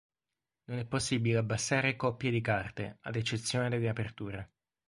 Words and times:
Non 0.63 0.79
è 0.79 0.85
possibile 0.85 1.37
abbassare 1.37 1.95
coppie 1.95 2.31
di 2.31 2.41
carte 2.41 2.97
ad 3.01 3.15
eccezione 3.17 3.69
delle 3.69 3.87
aperture. 3.87 4.51